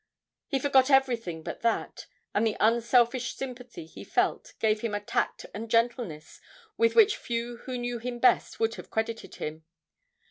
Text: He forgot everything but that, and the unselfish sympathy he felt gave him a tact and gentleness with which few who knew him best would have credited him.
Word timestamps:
He 0.47 0.57
forgot 0.57 0.89
everything 0.89 1.43
but 1.43 1.61
that, 1.61 2.07
and 2.33 2.47
the 2.47 2.57
unselfish 2.59 3.35
sympathy 3.35 3.85
he 3.85 4.03
felt 4.03 4.55
gave 4.57 4.81
him 4.81 4.95
a 4.95 4.99
tact 4.99 5.45
and 5.53 5.69
gentleness 5.69 6.41
with 6.75 6.95
which 6.95 7.17
few 7.17 7.57
who 7.67 7.77
knew 7.77 7.99
him 7.99 8.17
best 8.17 8.59
would 8.59 8.73
have 8.73 8.89
credited 8.89 9.35
him. 9.35 9.63